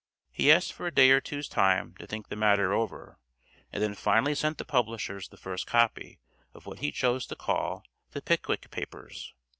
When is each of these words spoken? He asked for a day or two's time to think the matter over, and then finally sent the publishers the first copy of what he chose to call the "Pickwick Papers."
He 0.31 0.51
asked 0.51 0.73
for 0.73 0.87
a 0.87 0.91
day 0.91 1.11
or 1.11 1.21
two's 1.21 1.47
time 1.47 1.93
to 1.99 2.07
think 2.07 2.29
the 2.29 2.35
matter 2.35 2.73
over, 2.73 3.19
and 3.71 3.83
then 3.83 3.93
finally 3.93 4.33
sent 4.33 4.57
the 4.57 4.65
publishers 4.65 5.29
the 5.29 5.37
first 5.37 5.67
copy 5.67 6.19
of 6.55 6.65
what 6.65 6.79
he 6.79 6.91
chose 6.91 7.27
to 7.27 7.35
call 7.35 7.83
the 8.09 8.21
"Pickwick 8.23 8.71
Papers." 8.71 9.35